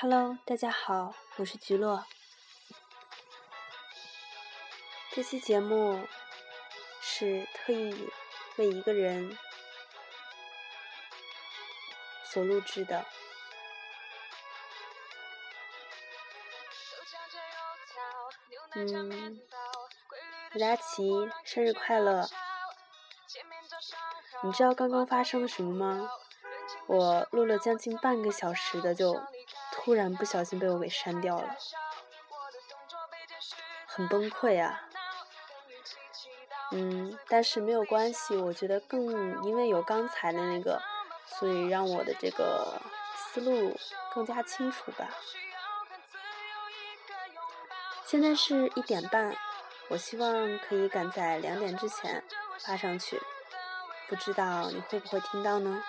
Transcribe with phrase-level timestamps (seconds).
[0.00, 2.06] Hello，大家好，我是菊落。
[5.10, 6.06] 这期节目
[7.00, 8.08] 是特意
[8.58, 9.36] 为一个人
[12.22, 13.04] 所录制的。
[18.76, 19.40] 嗯，
[20.52, 22.28] 李佳琦，生日快乐！
[24.44, 26.08] 你知道刚刚发生了什么吗？
[26.86, 29.20] 我录了将近半个小时的，就
[29.88, 31.56] 突然不小心被我给删掉了，
[33.86, 34.82] 很崩溃啊。
[36.72, 40.82] 嗯，但是没有关系，我觉得更因为有刚才的那个，
[41.24, 42.82] 所以让我的这个
[43.16, 43.80] 思路
[44.12, 45.08] 更加清楚吧。
[48.04, 49.34] 现在是一点半，
[49.88, 52.22] 我希望可以赶在两点之前
[52.60, 53.18] 发上去，
[54.06, 55.82] 不知道你会不会听到呢？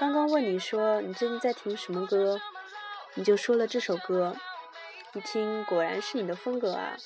[0.00, 2.40] 刚刚问你说你最近在听什么歌，
[3.12, 4.34] 你就说了这首歌，
[5.12, 6.96] 一听果然是你的风格啊！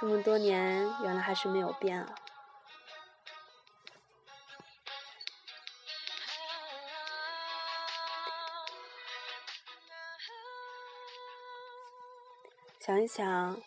[0.00, 2.12] 这么多年，原来还是没有变啊。
[12.80, 13.62] 想一想，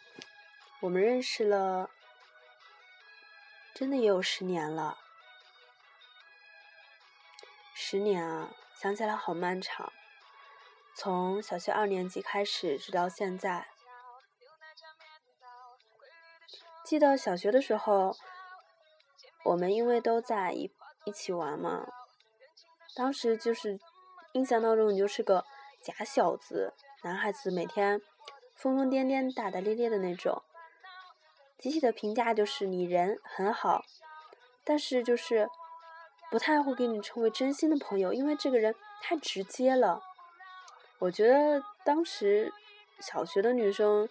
[0.82, 1.90] 我们认识了，
[3.74, 4.98] 真的也有十年了。
[7.90, 9.94] 十年啊，想起来好漫长。
[10.94, 13.70] 从小学二年级开始，直到现在。
[16.84, 18.14] 记得小学的时候，
[19.46, 20.70] 我们因为都在一
[21.06, 21.88] 一起玩嘛，
[22.94, 23.80] 当时就是
[24.34, 25.46] 印象当中你就是个
[25.82, 26.74] 假小子，
[27.06, 28.02] 男孩子每天。
[28.54, 30.44] 疯疯癫癫、大大咧咧的那种，
[31.58, 33.86] 集体的评价就是你人很好，
[34.66, 35.48] 但是就是
[36.30, 40.02] 不太会给你成为真心的朋友，因为这个人太直接了。
[41.00, 42.54] 我觉得当时
[43.00, 44.10] 小学的女生，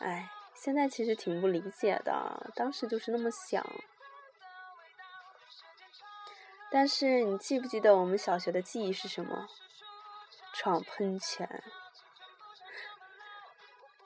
[0.00, 3.64] 哎，现在其实挺不理解的，当时就是那么想。
[6.70, 9.46] 但是你记不记得我们小学的记忆是什么？
[10.52, 11.62] 闯喷泉。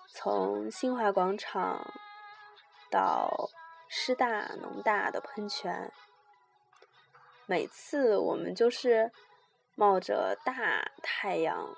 [0.09, 1.93] 从新华广场
[2.91, 3.49] 到
[3.89, 5.93] 师大、农大的喷泉，
[7.51, 9.11] 每次我们就是
[9.75, 10.55] 冒着大
[11.03, 11.75] 太阳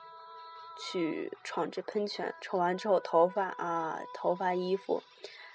[0.78, 5.02] 去闯这喷泉，冲完之后头发啊、头发、衣服，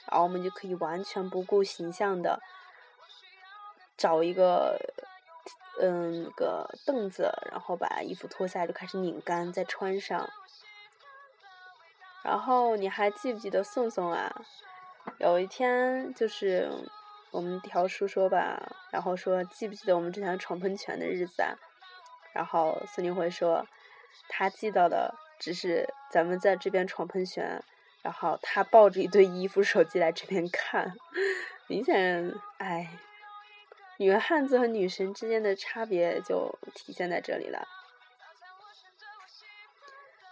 [0.10, 2.42] 然后我们就可以完全不顾形象的
[3.96, 4.92] 找一个
[5.80, 10.28] 嗯个凳子，然后把衣服脱下来就开始拧干，再穿上。
[12.24, 14.34] 然后你还记不记得宋宋啊？
[15.20, 16.72] 有一天就是
[17.32, 18.62] 我们调书说吧，
[18.92, 21.54] 然后说记不记得我们之前闯喷泉的日子啊？
[22.34, 23.66] 然后孙宁辉说
[24.30, 27.64] 他记到的只是咱们在这边闯喷泉，
[28.02, 30.94] 然后他抱着一堆衣服、手机来这边看。
[31.68, 32.90] 明显，哎，
[33.98, 37.68] 女汉子和女神之间的差别就体现在这里了。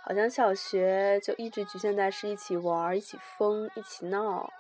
[0.04, 4.54] 好像小学就一直局限在是一起玩、一起疯、一起闹。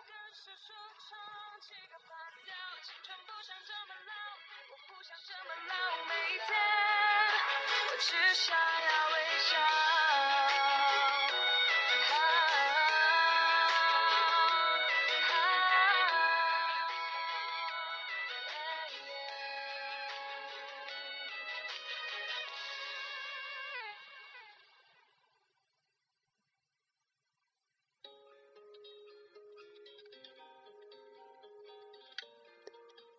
[7.97, 9.57] 只想要微笑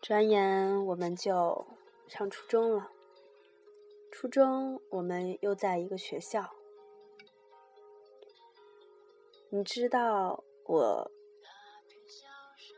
[0.03, 1.67] 转眼我们就
[2.09, 2.96] 上初中了。
[4.27, 6.51] 初中我们又在一个学校。
[9.51, 11.13] 你知道我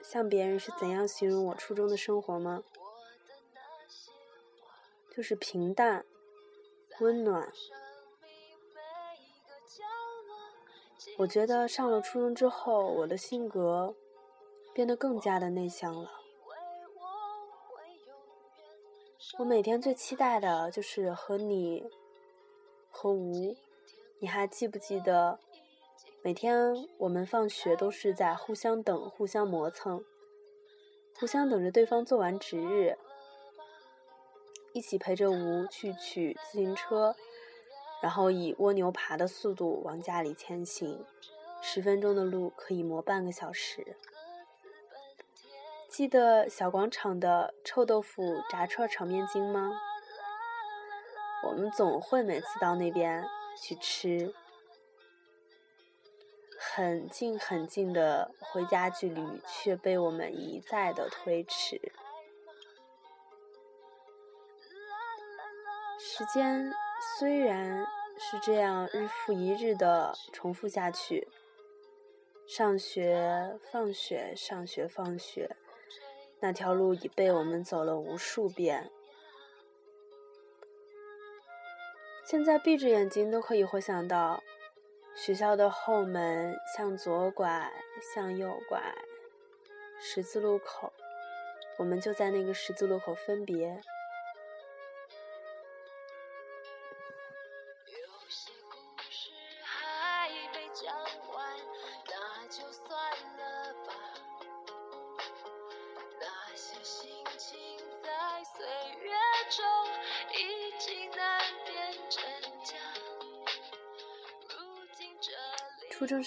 [0.02, 2.62] 向别人是怎样形容我初中的生活吗？
[5.10, 6.04] 就是平淡、
[7.00, 7.50] 温暖。
[11.16, 13.96] 我觉得上了初中之后，我的性格
[14.74, 16.17] 变得更加的内向了。
[19.38, 21.84] 我每天最期待的就是和你
[22.90, 23.54] 和吴，
[24.18, 25.38] 你还记不记得？
[26.22, 30.04] 每天我们放学都是在互相等、互相磨蹭，
[31.20, 32.98] 互相等着对方做完值日，
[34.72, 37.14] 一起陪着吴去取自行车，
[38.02, 41.06] 然后以蜗牛爬的速度往家里前行，
[41.62, 43.96] 十分钟的路可以磨半个小时。
[45.88, 49.72] 记得小广场的臭豆腐炸串炒面筋吗？
[51.42, 53.24] 我们总会每次到那边
[53.56, 54.34] 去吃，
[56.58, 61.80] 很近很近的回家距离，却被我们一再的推迟。
[65.98, 66.70] 时间
[67.18, 67.86] 虽然
[68.18, 71.28] 是这样日复一日的重复下去，
[72.46, 75.56] 上学、放学、上学、放学，
[76.40, 78.90] 那条路已被我们走了无数遍。
[82.24, 84.42] 现在闭着眼睛都可以回想到，
[85.16, 87.72] 学校的后门向左拐，
[88.14, 88.80] 向右拐，
[89.98, 90.92] 十字路口，
[91.78, 93.80] 我们就在那个十字路口分别。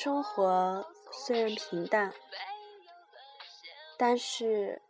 [0.04, 2.12] 生活虽然平淡，
[4.00, 4.82] 但是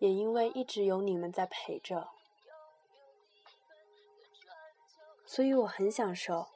[0.00, 2.08] 也因为一直有你们在陪着，
[5.24, 6.48] 所以我很享受。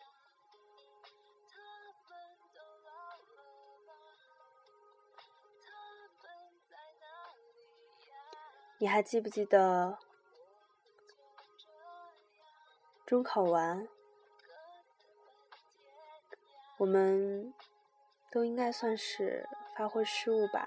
[8.79, 10.01] 你还记不记得
[13.07, 13.87] 中考完？
[16.81, 17.53] 我们
[18.31, 19.47] 都应该算是
[19.77, 20.67] 发挥失误吧，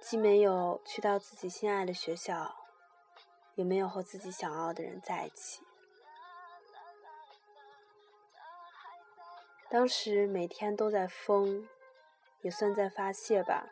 [0.00, 2.56] 既没有去到自己心爱的学校，
[3.54, 5.62] 也没有和自己想要的人在一起。
[9.68, 11.68] 当时每天都在疯，
[12.40, 13.68] 也算在发泄吧。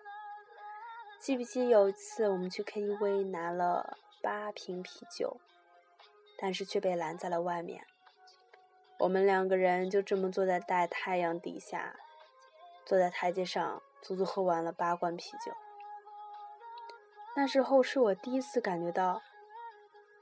[1.19, 5.41] 记不记有一次我们去 KTV 拿了八瓶啤酒，
[6.39, 7.85] 但是却被拦在了外面。
[8.99, 11.95] 我们两个人就这么坐在大太阳底下，
[12.85, 15.53] 坐在台阶上，足足喝完了八罐啤酒。
[17.37, 19.23] 那时候是我第一次感觉到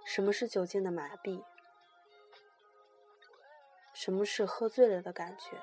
[0.05, 1.43] 什么是酒精的麻痹，
[3.94, 5.56] 什么是喝醉了的感觉。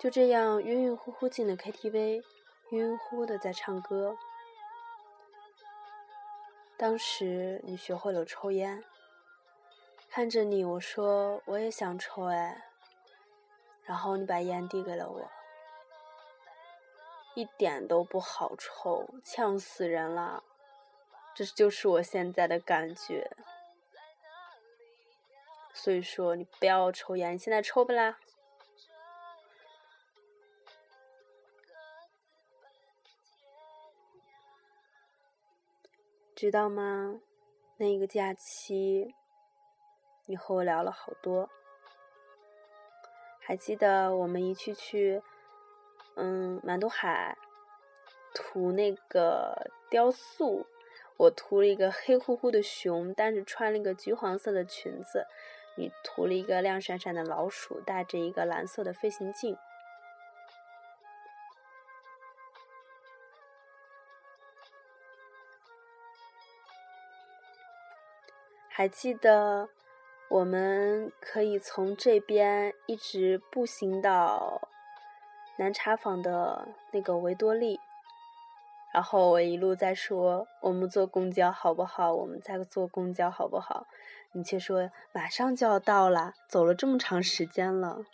[0.00, 2.24] 就这样晕晕乎乎进了 KTV，
[2.70, 4.16] 晕晕乎乎的在唱歌。
[6.76, 8.82] 当时你学会了抽烟。
[10.16, 12.64] 看着你，我说我也想抽哎，
[13.82, 15.30] 然后你把烟递给了我，
[17.34, 20.42] 一点都不好抽，呛死人了，
[21.34, 23.30] 这就是我现在的感觉。
[25.74, 28.16] 所以说你不要抽烟，你现在抽不啦？
[36.34, 37.20] 知道吗？
[37.76, 39.14] 那个假期。
[40.28, 41.48] 你和我聊了好多，
[43.38, 45.22] 还记得我们一起去，
[46.16, 47.38] 嗯，满都海
[48.34, 50.66] 涂那个雕塑，
[51.16, 55.28] 我涂了一个黑乎乎的熊，但是穿了一个橘黄色的裙子，
[55.76, 59.56] 你涂了一个亮闪闪的老鼠，戴着一个蓝色的飞行镜，
[68.68, 69.68] 还记得。
[70.28, 74.68] 我们可以从这边一直步行到
[75.56, 77.78] 南茶坊的那个维多利，
[78.92, 82.12] 然后我一路在说我们坐公交好不好？
[82.12, 83.86] 我们再坐公交好不好？
[84.32, 88.04] 你却说马上就要到了，走了这么长时间了。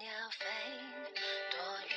[0.00, 0.46] 鸟飞
[1.50, 1.96] 多远，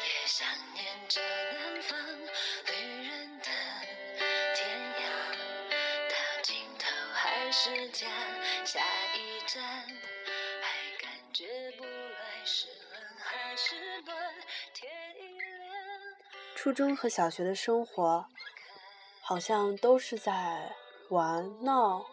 [0.00, 3.46] 也想念着南方旅人的
[4.54, 5.02] 天涯。
[6.08, 8.06] 到尽头还是家，
[8.64, 8.80] 下
[9.12, 9.60] 一站
[10.62, 14.16] 还感觉不来是冷还是暖。
[14.72, 15.72] 天一亮。
[16.54, 18.24] 初中和小学的生活，
[19.20, 20.72] 好像都是在
[21.08, 22.06] 玩闹、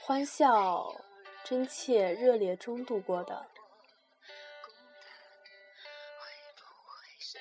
[0.00, 1.03] 欢笑。
[1.44, 3.46] 真切热烈中度过的，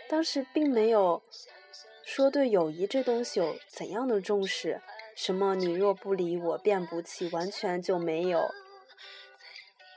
[0.09, 1.23] 当时并没有
[2.03, 4.81] 说对友谊这东西有怎样的重视，
[5.15, 8.53] 什么你若不理我便不弃，完全就没有。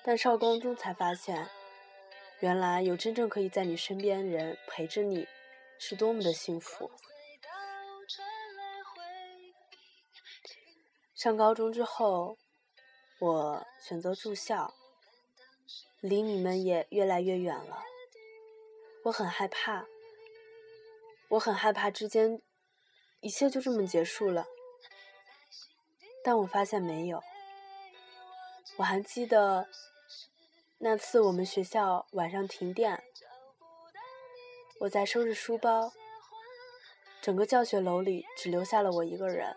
[0.05, 1.51] 但上高中才发现，
[2.39, 5.27] 原来有真正可以在你身边人陪着你，
[5.81, 6.93] 是多么的幸福。
[11.13, 12.39] 上高中之后，
[13.19, 14.75] 我选择住校，
[16.01, 17.83] 离你们也越来越远了。
[19.05, 19.87] 我很害怕，
[21.29, 22.43] 我很害怕之间
[23.21, 24.47] 一切就这么结束了。
[26.23, 27.23] 但我发现没有。
[28.77, 29.67] 我还记得
[30.79, 33.03] 那次我们学校晚上停电，
[34.81, 35.91] 我在收拾书包，
[37.23, 39.57] 整个教学楼里只留下了我一个人。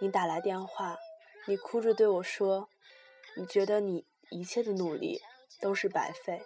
[0.00, 0.98] 你打来电话，
[1.50, 2.68] 你哭着对我说
[3.36, 5.20] ：“你觉得你一切的努力
[5.60, 6.40] 都是白费。”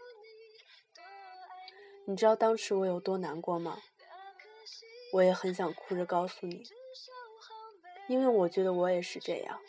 [2.09, 3.83] 你知道当时我有多难过吗？
[5.13, 6.63] 我也很想哭着告诉你，
[8.09, 9.61] 因为我觉得我也是这样。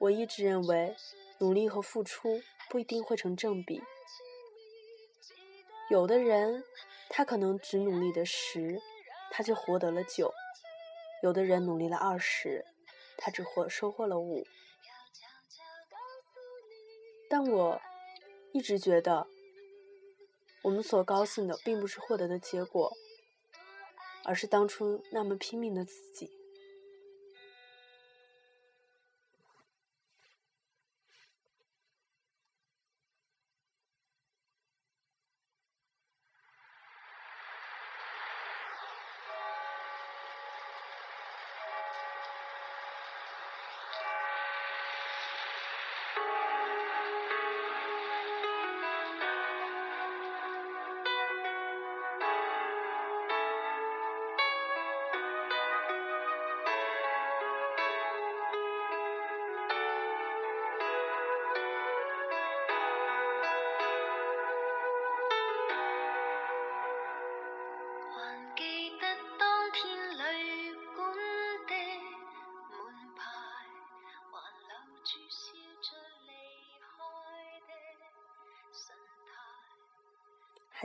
[0.00, 0.96] 我一直认为，
[1.38, 3.80] 努力和付出不一定会成正比。
[5.90, 6.64] 有的人，
[7.08, 8.80] 他可能只努力的十，
[9.30, 10.32] 他就获得了九；
[11.22, 12.66] 有的人努力了二十，
[13.18, 14.46] 他只获收获了五。
[17.28, 17.78] 但我
[18.52, 19.26] 一直觉得，
[20.62, 22.90] 我们所高兴的，并不是获得的结果，
[24.24, 26.30] 而是当初那么拼命的自己。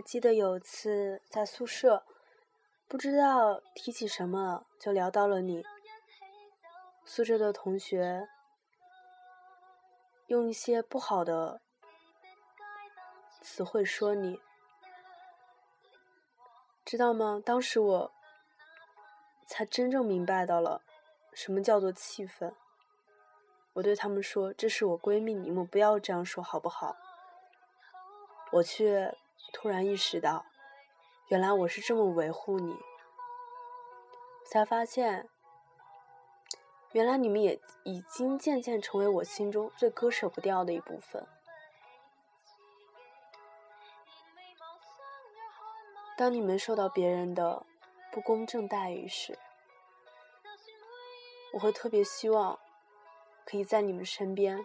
[0.06, 2.06] 记得有次在宿舍，
[2.88, 5.64] 不知道提起什么就聊到了你。
[7.06, 8.28] 宿舍的同学
[10.28, 11.62] 用一些不好的
[13.42, 14.40] 词汇说你，
[16.86, 17.42] 知道吗？
[17.44, 18.12] 当时我
[19.48, 20.82] 才真正明白到了
[21.34, 22.54] 什么叫做气愤。
[23.74, 26.96] 我对他们说：“这是我闺蜜，你们不要这样说好不好？”
[28.52, 29.18] 我却。
[29.52, 30.46] 突然意识到，
[31.28, 32.76] 原来我是这么维护你，
[34.46, 35.28] 才发现，
[36.92, 41.26] 原来你们也已经渐渐成为我心中最割舍不掉的一部分。
[46.16, 47.66] 当你们受到别人的
[48.12, 49.38] 不公正待遇时，
[51.54, 52.60] 我会特别希望
[53.46, 54.64] 可以在你们身边。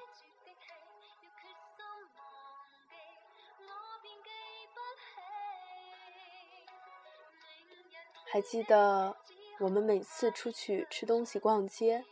[8.31, 9.17] 还记得
[9.59, 12.05] 我们每次出去吃东西、逛街，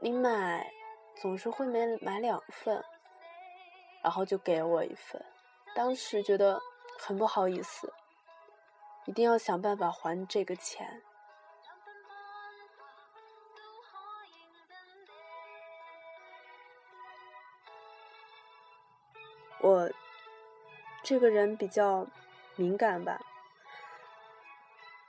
[0.00, 0.72] 你买
[1.14, 2.82] 总是会买买两份，
[4.02, 5.22] 然后就给我一份。
[5.74, 6.58] 当时觉得
[6.98, 7.92] 很不好意思，
[9.04, 11.02] 一定要想办法还这个钱。
[19.60, 19.90] 我
[21.02, 22.06] 这个人比较
[22.56, 23.20] 敏感吧。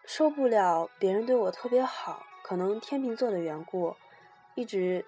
[0.07, 3.93] 受不了别人对我特别好，可能天秤座的缘故，
[4.55, 5.05] 一直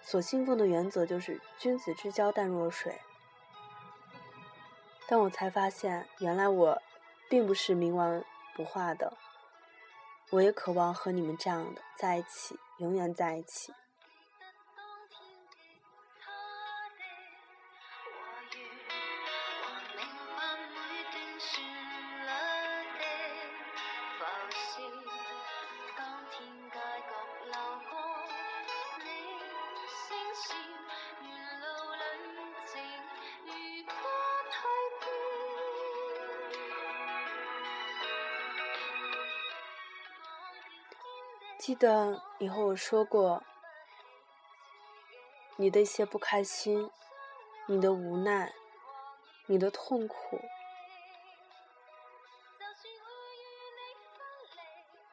[0.00, 3.00] 所信奉的原则就是君子之交淡若水。
[5.08, 6.80] 但我才发现，原来我
[7.28, 9.12] 并不是冥顽不化的，
[10.30, 13.74] 我也渴望和你们这样的在一起，永远在一起。
[41.64, 43.42] 记得你和我说过，
[45.56, 46.90] 你的一些不开心，
[47.64, 48.52] 你的无奈，
[49.46, 50.42] 你的痛苦，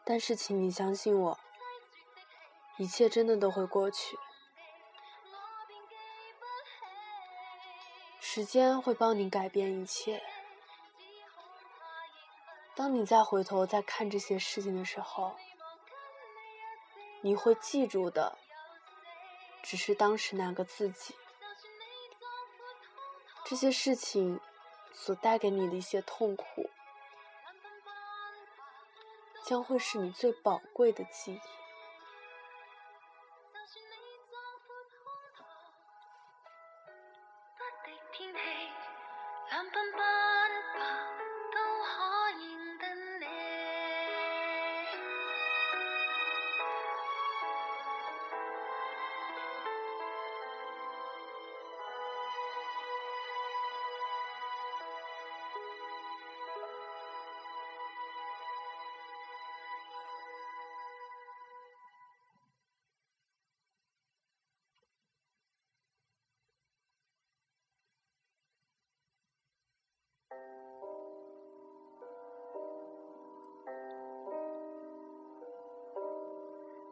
[0.03, 1.39] 但是请你相信我，
[2.75, 4.19] 一切真的都会过去，
[8.19, 10.21] 时间会帮你改变一切。
[12.75, 15.37] 当你再回头再看这些事情的时候，
[17.21, 18.37] 你会记住的，
[19.61, 21.15] 只是当时那个自己。
[23.45, 24.39] 这些事情
[24.93, 26.69] 所带给你的一些痛苦，
[29.45, 31.60] 将会是你最宝贵的记忆。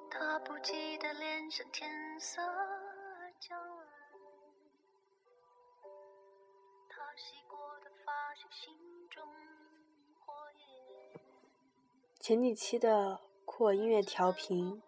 [0.10, 2.42] 他不记得脸上天色
[3.40, 3.88] 将晚，
[6.90, 8.74] 他洗过的发线心
[9.10, 9.24] 中
[10.26, 11.22] 火焰。
[12.20, 14.84] 前几期的酷我音乐调频，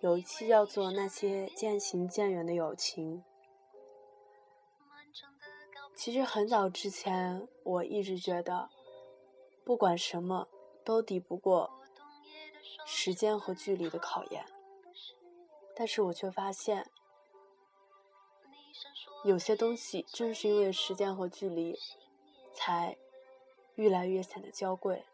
[0.00, 3.18] 有一期叫做《那些渐行渐远的友情》。
[5.94, 8.68] 其实很早之前，我一直觉得，
[9.64, 10.48] 不管什么
[10.84, 11.70] 都抵不过
[12.84, 14.44] 时间和距离的考验。
[15.74, 16.90] 但是我却发现，
[19.24, 21.78] 有些东西正是因为时间和距离，
[22.52, 22.96] 才
[23.76, 25.04] 越来越显得娇贵。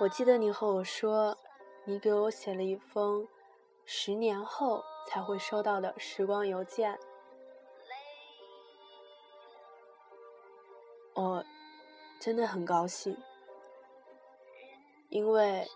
[0.00, 1.38] 我记得你和我说，
[1.86, 3.28] 你给我写了一封
[3.84, 6.98] 十年后才会收到的时光邮件。
[11.14, 11.44] 我
[12.18, 13.16] 真的很高兴，
[15.10, 15.68] 因为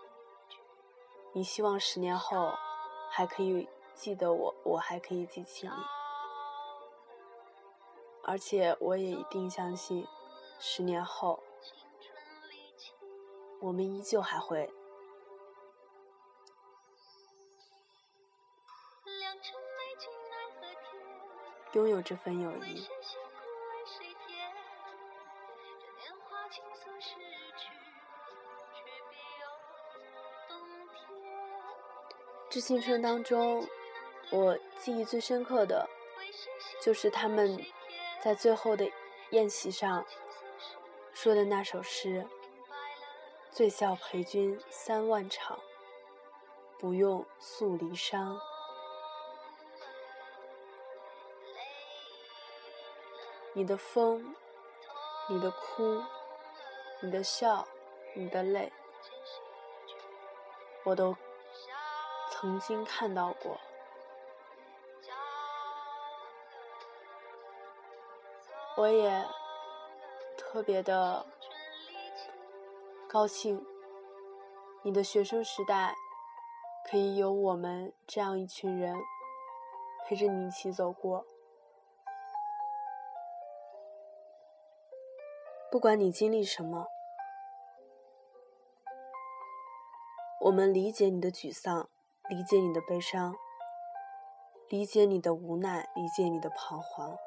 [1.31, 2.53] 你希望十年后
[3.11, 5.73] 还可以记得我，我还可以记起你，
[8.23, 10.07] 而且我也一定相信，
[10.59, 11.39] 十年后
[13.61, 14.69] 我们依旧还会
[21.73, 22.87] 拥有这份友谊。
[32.49, 33.67] 致青春当中，
[34.31, 35.87] 我记忆最深刻的，
[36.81, 37.63] 就是他们
[38.23, 38.89] 在最后的
[39.29, 40.03] 宴席上
[41.13, 42.27] 说的那首诗
[43.53, 45.59] ：“醉笑陪君三万场，
[46.79, 48.39] 不用诉离殇。”
[53.59, 54.23] 你的风，
[55.27, 56.01] 你的哭，
[57.01, 57.67] 你的笑，
[58.15, 58.71] 你的泪，
[60.85, 61.13] 我都。
[62.31, 63.59] 曾经看到过，
[68.77, 69.27] 我也
[70.37, 71.25] 特别的
[73.09, 73.61] 高兴。
[74.83, 75.93] 你的学生时代
[76.89, 78.95] 可以有我们这样一群人
[80.05, 81.25] 陪着你一起走过。
[85.71, 86.87] 不管你经历什么，
[90.41, 91.89] 我们理解你的沮丧。
[92.29, 93.35] 理解你的悲伤，
[94.69, 97.17] 理解你的无奈，理解你的彷徨。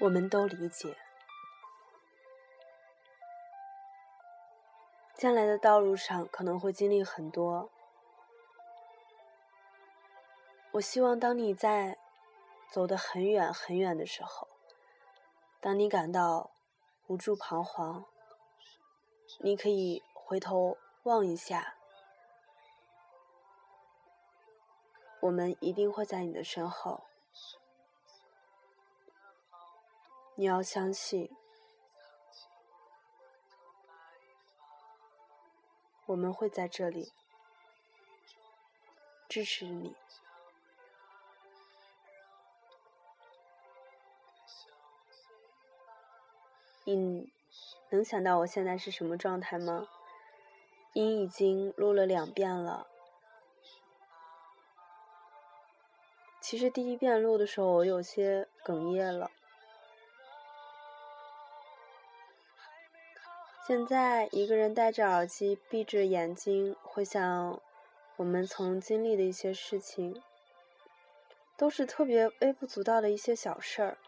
[0.00, 0.96] 我们都理解。
[5.14, 7.70] 将来的道路上可能会经历很多，
[10.72, 11.98] 我希望当你在
[12.70, 14.48] 走得很远很远的时候，
[15.60, 16.50] 当你感到
[17.08, 18.06] 无助彷徨，
[19.40, 21.74] 你可以回头望一下，
[25.20, 27.04] 我们一定会在你的身后，
[30.40, 31.30] 你要相信。
[36.06, 37.12] 我们会在这里
[39.28, 39.94] 支持你。
[46.84, 47.30] 你
[47.90, 49.86] 能想到我现在是什么状态吗？
[50.94, 52.86] 音已经录了两遍了，
[56.40, 59.30] 其实第一遍录的时候，我有些哽咽了。
[63.70, 67.62] 现在一个人戴着耳机，闭着眼睛，回想
[68.16, 70.20] 我们曾经历的一些事情，
[71.56, 73.98] 都是特别微不足道的一些小事儿。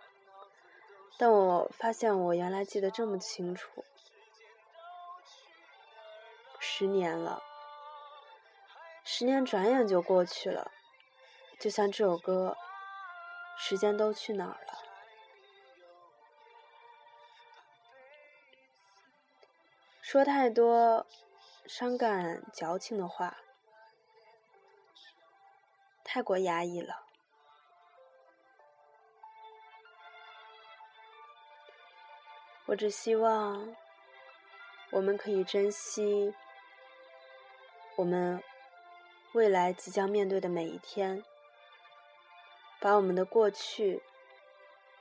[1.16, 3.84] 但我发现，我原来记得这么清楚。
[6.58, 7.40] 十年了，
[9.04, 10.72] 十年转眼就过去了，
[11.60, 12.56] 就像这首歌，
[13.56, 14.91] 时间都去哪儿了？
[20.12, 21.06] 说太多
[21.64, 23.34] 伤感矫情的话，
[26.04, 27.06] 太过压抑了。
[32.66, 33.74] 我只希望
[34.90, 36.34] 我们可以珍惜。
[37.96, 38.44] 我们
[39.32, 41.24] 未来即将面对的每一天，
[42.78, 44.02] 把我们的过去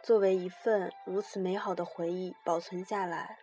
[0.02, 3.40] 作为一份如此美好的回忆保存下来。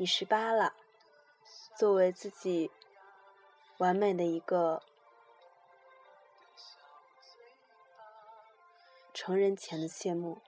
[0.00, 0.74] 你十八了，
[1.76, 2.70] 作为自己
[3.78, 4.80] 完美的一个
[9.12, 10.40] 成人前的谢幕。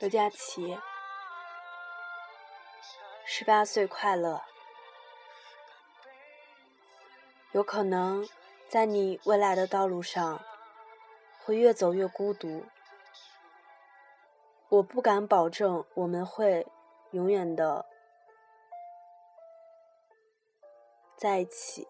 [0.00, 0.78] 刘佳琪。
[3.24, 4.40] 十八岁快乐，
[7.50, 8.24] 有可能
[8.68, 10.40] 在你未来的道路上
[11.44, 12.64] 会越走越孤独。
[14.68, 16.64] 我不敢保证我们会
[17.10, 17.84] 永远的
[21.16, 21.88] 在一起，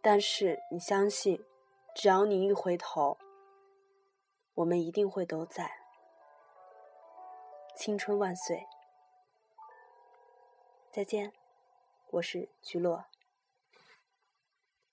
[0.00, 1.44] 但是你相信，
[1.94, 3.18] 只要你一回头，
[4.58, 5.70] 我们一定会都在。
[7.76, 8.66] 青春万岁！
[10.90, 11.32] 再见，
[12.10, 13.04] 我是菊落。